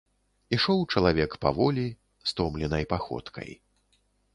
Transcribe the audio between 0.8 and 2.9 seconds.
чалавек паволі, стомленай